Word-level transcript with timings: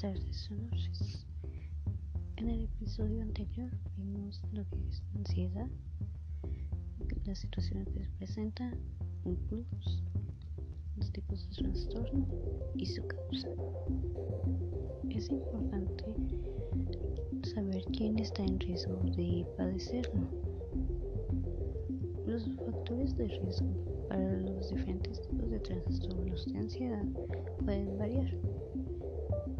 tardes 0.00 0.50
o. 0.50 0.54
En 2.36 2.48
el 2.48 2.64
episodio 2.64 3.20
anterior 3.20 3.70
vimos 3.98 4.40
lo 4.54 4.64
que 4.70 4.88
es 4.88 5.02
ansiedad, 5.14 5.68
las 7.26 7.38
situaciones 7.40 7.86
que 7.88 8.04
se 8.04 8.10
presentan, 8.16 8.78
un 9.24 9.36
los 10.96 11.12
tipos 11.12 11.46
de 11.50 11.62
trastorno 11.62 12.26
y 12.76 12.86
su 12.86 13.06
causa. 13.06 13.48
Es 15.10 15.28
importante 15.28 16.04
saber 17.54 17.84
quién 17.92 18.18
está 18.18 18.42
en 18.42 18.58
riesgo 18.58 18.96
de 19.16 19.46
padecerlo. 19.58 20.28
Los 22.26 22.48
factores 22.56 23.14
de 23.18 23.28
riesgo 23.28 24.06
para 24.08 24.40
los 24.40 24.70
diferentes 24.70 25.20
tipos 25.20 25.50
de 25.50 25.60
trastornos 25.60 26.46
de 26.46 26.58
ansiedad 26.58 27.04
pueden 27.66 27.98
variar. 27.98 28.34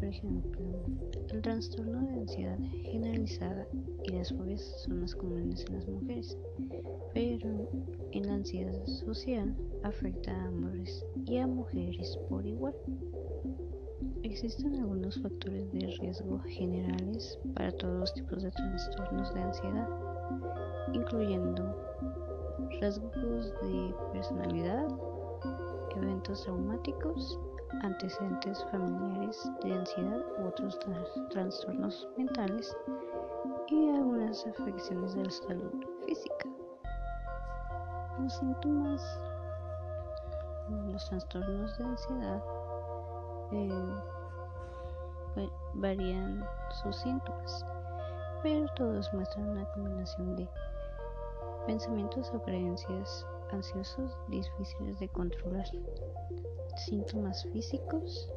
Por 0.01 0.09
ejemplo, 0.09 0.59
el 1.29 1.41
trastorno 1.43 2.01
de 2.07 2.21
ansiedad 2.21 2.57
generalizada 2.85 3.67
y 4.03 4.13
las 4.13 4.33
fobias 4.33 4.59
son 4.83 5.01
más 5.01 5.13
comunes 5.13 5.63
en 5.69 5.75
las 5.75 5.87
mujeres, 5.87 6.37
pero 7.13 7.69
en 8.11 8.25
la 8.25 8.33
ansiedad 8.33 8.83
social 8.87 9.55
afecta 9.83 10.31
a 10.31 10.49
hombres 10.49 11.05
y 11.27 11.37
a 11.37 11.45
mujeres 11.45 12.17
por 12.29 12.47
igual. 12.47 12.73
Existen 14.23 14.73
algunos 14.77 15.21
factores 15.21 15.71
de 15.71 15.95
riesgo 15.99 16.39
generales 16.47 17.37
para 17.53 17.71
todos 17.71 17.99
los 17.99 18.13
tipos 18.15 18.41
de 18.41 18.49
trastornos 18.49 19.31
de 19.35 19.41
ansiedad, 19.41 19.87
incluyendo 20.93 21.75
rasgos 22.81 23.53
de 23.61 23.93
personalidad, 24.13 24.87
eventos 25.95 26.41
traumáticos, 26.43 27.39
antecedentes 27.81 28.63
familiares 28.71 29.49
de 29.63 29.73
ansiedad 29.73 30.21
u 30.39 30.47
otros 30.47 30.79
trastornos 31.29 32.07
mentales 32.17 32.75
y 33.67 33.89
algunas 33.89 34.45
afecciones 34.47 35.15
de 35.15 35.23
la 35.23 35.31
salud 35.31 35.71
física. 36.05 36.49
Los 38.19 38.33
síntomas 38.33 39.19
los 40.91 41.09
trastornos 41.09 41.77
de 41.77 41.83
ansiedad 41.83 42.43
eh, 43.51 43.89
varían 45.73 46.45
sus 46.81 46.95
síntomas, 46.97 47.65
pero 48.43 48.65
todos 48.75 49.11
muestran 49.13 49.49
una 49.49 49.65
combinación 49.73 50.35
de 50.35 50.47
pensamientos 51.65 52.31
o 52.33 52.41
creencias 52.41 53.25
ansiosos 53.51 54.17
difíciles 54.29 54.99
de 54.99 55.09
controlar, 55.09 55.65
síntomas 56.85 57.43
físicos 57.51 58.29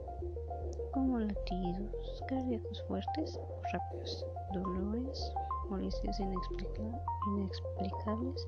como 0.92 1.18
latidos 1.18 2.22
cardíacos 2.28 2.82
fuertes 2.84 3.36
o 3.36 3.60
rápidos, 3.72 4.24
dolores, 4.52 5.32
molestias 5.68 6.20
inexplicables, 6.20 8.46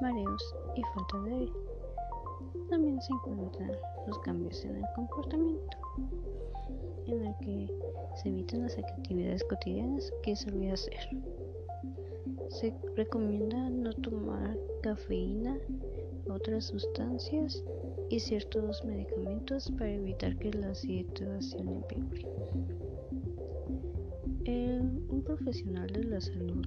mareos 0.00 0.54
y 0.76 0.82
falta 0.82 1.18
de 1.24 1.34
aire. 1.34 1.52
También 2.70 3.02
se 3.02 3.12
encuentran 3.12 3.72
los 4.06 4.18
cambios 4.20 4.64
en 4.64 4.76
el 4.76 4.84
comportamiento, 4.94 5.76
en 7.06 7.26
el 7.26 7.36
que 7.38 7.68
se 8.16 8.28
evitan 8.30 8.62
las 8.62 8.78
actividades 8.78 9.44
cotidianas 9.44 10.10
que 10.22 10.34
solía 10.34 10.72
hacer. 10.74 11.08
Se 12.48 12.74
recomienda 12.96 13.68
no 13.68 13.92
tomar 13.92 14.56
cafeína, 14.82 15.58
otras 16.30 16.64
sustancias 16.64 17.62
y 18.14 18.20
ciertos 18.20 18.84
medicamentos 18.84 19.72
para 19.72 19.90
evitar 19.90 20.36
que 20.38 20.52
la 20.52 20.72
situación 20.72 21.68
empeore. 21.68 22.24
un 25.08 25.22
profesional 25.24 25.88
de 25.88 26.04
la 26.04 26.20
salud 26.20 26.64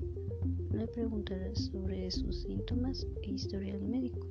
le 0.74 0.88
preguntará 0.88 1.56
sobre 1.56 2.12
sus 2.12 2.42
síntomas 2.42 3.08
e 3.24 3.32
historial 3.32 3.82
médico. 3.82 4.28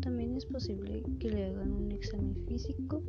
También 0.00 0.36
es 0.36 0.46
posible 0.46 1.02
que 1.18 1.30
le 1.30 1.46
hagan 1.46 1.72
un 1.72 1.90
examen 1.90 2.36
físico 2.46 3.02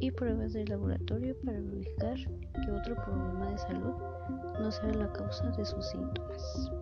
y 0.00 0.10
pruebas 0.10 0.52
de 0.52 0.66
laboratorio 0.66 1.36
para 1.44 1.60
verificar 1.60 2.16
que 2.16 2.72
otro 2.72 2.96
problema 3.04 3.52
de 3.52 3.58
salud 3.58 3.94
no 4.60 4.72
sea 4.72 4.92
la 4.94 5.12
causa 5.12 5.48
de 5.52 5.64
sus 5.64 5.86
síntomas. 5.90 6.72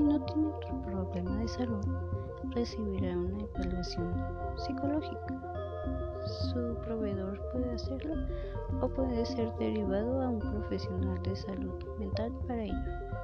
Si 0.00 0.04
no 0.06 0.18
tiene 0.24 0.46
otro 0.46 0.80
problema 0.80 1.36
de 1.40 1.46
salud, 1.46 1.84
recibirá 2.54 3.18
una 3.18 3.44
evaluación 3.54 4.14
psicológica. 4.56 5.42
Su 6.24 6.74
proveedor 6.86 7.38
puede 7.52 7.70
hacerlo 7.72 8.14
o 8.80 8.88
puede 8.88 9.26
ser 9.26 9.54
derivado 9.58 10.22
a 10.22 10.30
un 10.30 10.38
profesional 10.38 11.22
de 11.22 11.36
salud 11.36 11.84
mental 11.98 12.32
para 12.48 12.62
ello. 12.62 12.74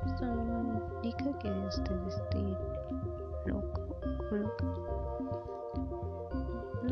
Esto 0.05 0.27
no 0.27 0.83
indica 1.03 1.39
que 1.39 1.51
usted 1.51 1.97
esté 2.09 2.59
loco 3.47 3.81
o. 4.31 4.96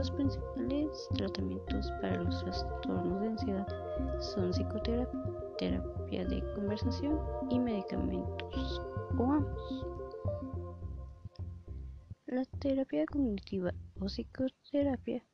Los 0.05 0.11
principales 0.11 1.09
tratamientos 1.17 1.91
para 2.03 2.23
los 2.23 2.45
trastornos 2.45 3.21
de 3.23 3.27
ansiedad 3.27 3.67
son 4.21 4.53
psicoterapia, 4.53 5.19
terapia 5.57 6.27
de 6.27 6.45
conversación 6.55 7.19
y 7.49 7.59
medicamentos 7.59 8.83
o 9.17 9.33
ambos. 9.33 9.87
La 12.27 12.45
terapia 12.59 13.07
cognitiva 13.07 13.73
o 13.99 14.05
psicoterapia 14.05 15.25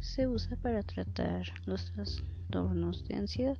se 0.00 0.26
usa 0.26 0.56
para 0.56 0.82
tratar 0.82 1.46
los 1.66 1.92
trastornos 1.92 3.04
de 3.04 3.14
ansiedad. 3.14 3.58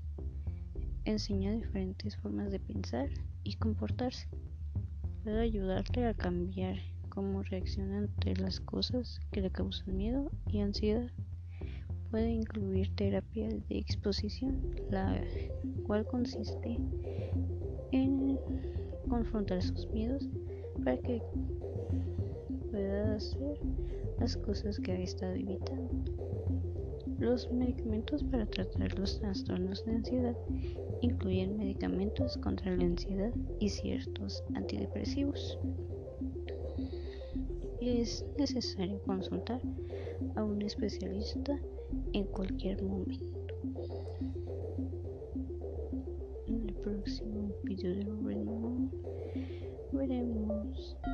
Enseña 1.05 1.53
diferentes 1.53 2.17
formas 2.17 2.51
de 2.51 2.59
pensar 2.59 3.11
y 3.45 3.55
comportarse. 3.55 4.29
Puede 5.23 5.41
ayudarte 5.41 6.05
a 6.05 6.15
cambiar 6.15 6.79
cómo 7.17 7.43
reacciona 7.43 7.97
ante 7.97 8.37
las 8.37 8.61
cosas 8.61 9.19
que 9.33 9.41
le 9.41 9.51
causan 9.51 9.97
miedo 9.97 10.31
y 10.53 10.61
ansiedad. 10.61 11.11
Puede 12.11 12.31
incluir 12.31 12.95
terapia 12.95 13.49
de 13.49 13.79
exposición, 13.79 14.61
la 14.91 15.19
cual 15.87 16.05
consiste 16.05 16.79
en 17.93 18.39
confrontar 19.09 19.63
sus 19.63 19.89
miedos 19.93 20.29
para 20.85 20.99
que 20.99 21.23
pueda 22.71 23.15
hacer 23.15 23.61
las 24.21 24.37
cosas 24.37 24.79
que 24.79 24.93
ha 24.93 24.99
estado 24.99 25.33
evitando. 25.33 25.91
Los 27.19 27.51
medicamentos 27.51 28.23
para 28.25 28.45
tratar 28.45 28.99
los 28.99 29.19
trastornos 29.21 29.87
de 29.87 29.93
ansiedad 29.93 30.37
incluyen 31.01 31.57
medicamentos 31.57 32.37
contra 32.37 32.77
la 32.77 32.85
ansiedad 32.85 33.33
y 33.59 33.71
ciertos 33.71 34.45
antidepresivos. 34.55 35.59
Es 37.87 38.25
necesario 38.37 39.01
consultar 39.05 39.61
a 40.35 40.43
un 40.43 40.61
especialista 40.61 41.57
en 42.15 42.25
cualquier 42.25 42.83
momento. 42.83 43.39
En 46.49 46.69
el 46.69 46.75
próximo 46.83 47.55
video 47.63 47.95
de 47.95 48.05
veremos 49.93 50.97
que 51.01 51.05
da 51.05 51.06